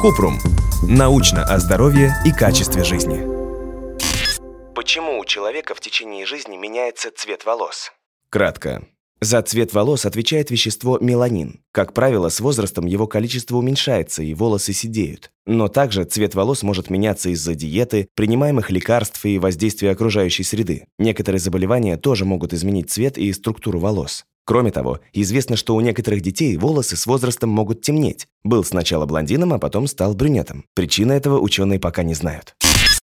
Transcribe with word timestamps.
Купрум. 0.00 0.40
Научно 0.88 1.44
о 1.44 1.58
здоровье 1.60 2.12
и 2.24 2.32
качестве 2.32 2.82
жизни. 2.82 3.20
Почему 4.74 5.20
у 5.20 5.24
человека 5.24 5.76
в 5.76 5.80
течение 5.80 6.26
жизни 6.26 6.56
меняется 6.56 7.10
цвет 7.14 7.44
волос? 7.44 7.92
Кратко. 8.30 8.82
За 9.20 9.40
цвет 9.42 9.72
волос 9.72 10.04
отвечает 10.04 10.50
вещество 10.50 10.98
меланин. 11.00 11.60
Как 11.70 11.92
правило, 11.92 12.28
с 12.28 12.40
возрастом 12.40 12.86
его 12.86 13.06
количество 13.06 13.56
уменьшается 13.56 14.24
и 14.24 14.34
волосы 14.34 14.72
сидеют. 14.72 15.30
Но 15.46 15.68
также 15.68 16.02
цвет 16.02 16.34
волос 16.34 16.64
может 16.64 16.90
меняться 16.90 17.28
из-за 17.28 17.54
диеты, 17.54 18.08
принимаемых 18.16 18.72
лекарств 18.72 19.24
и 19.24 19.38
воздействия 19.38 19.92
окружающей 19.92 20.42
среды. 20.42 20.88
Некоторые 20.98 21.38
заболевания 21.38 21.96
тоже 21.96 22.24
могут 22.24 22.52
изменить 22.52 22.90
цвет 22.90 23.16
и 23.16 23.32
структуру 23.32 23.78
волос. 23.78 24.24
Кроме 24.52 24.70
того, 24.70 25.00
известно, 25.14 25.56
что 25.56 25.74
у 25.74 25.80
некоторых 25.80 26.20
детей 26.20 26.58
волосы 26.58 26.94
с 26.94 27.06
возрастом 27.06 27.48
могут 27.48 27.80
темнеть. 27.80 28.28
Был 28.44 28.64
сначала 28.64 29.06
блондином, 29.06 29.54
а 29.54 29.58
потом 29.58 29.86
стал 29.86 30.14
брюнетом. 30.14 30.66
Причины 30.74 31.14
этого 31.14 31.40
ученые 31.40 31.80
пока 31.80 32.02
не 32.02 32.12
знают. 32.12 32.54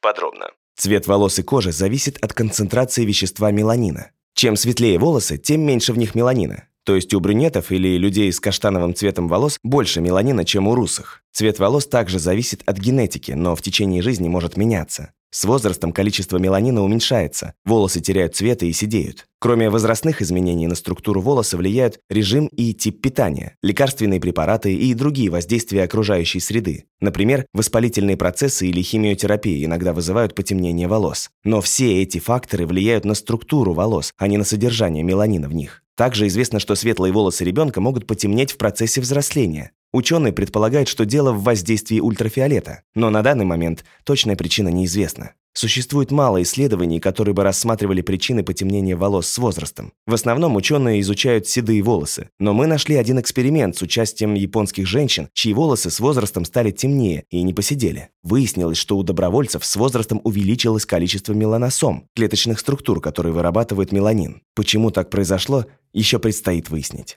Подробно. 0.00 0.46
Цвет 0.78 1.06
волос 1.06 1.38
и 1.38 1.42
кожи 1.42 1.72
зависит 1.72 2.16
от 2.24 2.32
концентрации 2.32 3.04
вещества 3.04 3.50
меланина. 3.50 4.12
Чем 4.32 4.56
светлее 4.56 4.98
волосы, 4.98 5.36
тем 5.36 5.60
меньше 5.60 5.92
в 5.92 5.98
них 5.98 6.14
меланина. 6.14 6.68
То 6.84 6.94
есть 6.94 7.12
у 7.12 7.20
брюнетов 7.20 7.70
или 7.70 7.98
людей 7.98 8.32
с 8.32 8.40
каштановым 8.40 8.94
цветом 8.94 9.28
волос 9.28 9.58
больше 9.62 10.00
меланина, 10.00 10.46
чем 10.46 10.66
у 10.66 10.74
русых. 10.74 11.22
Цвет 11.32 11.58
волос 11.58 11.86
также 11.86 12.18
зависит 12.18 12.62
от 12.64 12.78
генетики, 12.78 13.32
но 13.32 13.54
в 13.54 13.60
течение 13.60 14.00
жизни 14.00 14.28
может 14.28 14.56
меняться. 14.56 15.12
С 15.30 15.44
возрастом 15.44 15.92
количество 15.92 16.38
меланина 16.38 16.82
уменьшается, 16.82 17.54
волосы 17.64 18.00
теряют 18.00 18.36
цвет 18.36 18.62
и 18.62 18.72
сидеют. 18.72 19.26
Кроме 19.38 19.68
возрастных 19.68 20.22
изменений 20.22 20.66
на 20.66 20.74
структуру 20.74 21.20
волоса 21.20 21.56
влияют 21.56 21.98
режим 22.08 22.46
и 22.46 22.72
тип 22.72 23.02
питания, 23.02 23.56
лекарственные 23.62 24.20
препараты 24.20 24.74
и 24.74 24.94
другие 24.94 25.28
воздействия 25.28 25.82
окружающей 25.82 26.40
среды. 26.40 26.86
Например, 27.00 27.44
воспалительные 27.52 28.16
процессы 28.16 28.66
или 28.66 28.80
химиотерапия 28.80 29.64
иногда 29.64 29.92
вызывают 29.92 30.34
потемнение 30.34 30.88
волос. 30.88 31.28
Но 31.44 31.60
все 31.60 32.02
эти 32.02 32.18
факторы 32.18 32.66
влияют 32.66 33.04
на 33.04 33.14
структуру 33.14 33.72
волос, 33.72 34.12
а 34.16 34.28
не 34.28 34.38
на 34.38 34.44
содержание 34.44 35.02
меланина 35.02 35.48
в 35.48 35.54
них. 35.54 35.82
Также 35.96 36.26
известно, 36.26 36.60
что 36.60 36.74
светлые 36.74 37.12
волосы 37.12 37.44
ребенка 37.44 37.80
могут 37.80 38.06
потемнеть 38.06 38.52
в 38.52 38.58
процессе 38.58 39.00
взросления. 39.00 39.72
Ученые 39.96 40.34
предполагают, 40.34 40.90
что 40.90 41.06
дело 41.06 41.32
в 41.32 41.42
воздействии 41.42 42.00
ультрафиолета, 42.00 42.82
но 42.94 43.08
на 43.08 43.22
данный 43.22 43.46
момент 43.46 43.82
точная 44.04 44.36
причина 44.36 44.68
неизвестна. 44.68 45.32
Существует 45.54 46.10
мало 46.10 46.42
исследований, 46.42 47.00
которые 47.00 47.32
бы 47.32 47.42
рассматривали 47.42 48.02
причины 48.02 48.42
потемнения 48.42 48.94
волос 48.94 49.26
с 49.26 49.38
возрастом. 49.38 49.94
В 50.06 50.12
основном 50.12 50.54
ученые 50.54 51.00
изучают 51.00 51.48
седые 51.48 51.80
волосы, 51.80 52.28
но 52.38 52.52
мы 52.52 52.66
нашли 52.66 52.94
один 52.96 53.18
эксперимент 53.18 53.74
с 53.78 53.80
участием 53.80 54.34
японских 54.34 54.86
женщин, 54.86 55.30
чьи 55.32 55.54
волосы 55.54 55.88
с 55.88 55.98
возрастом 55.98 56.44
стали 56.44 56.72
темнее 56.72 57.24
и 57.30 57.40
не 57.42 57.54
посидели. 57.54 58.10
Выяснилось, 58.22 58.76
что 58.76 58.98
у 58.98 59.02
добровольцев 59.02 59.64
с 59.64 59.76
возрастом 59.76 60.20
увеличилось 60.24 60.84
количество 60.84 61.32
меланосом, 61.32 62.06
клеточных 62.14 62.60
структур, 62.60 63.00
которые 63.00 63.32
вырабатывают 63.32 63.92
меланин. 63.92 64.42
Почему 64.54 64.90
так 64.90 65.08
произошло, 65.08 65.64
еще 65.94 66.18
предстоит 66.18 66.68
выяснить. 66.68 67.16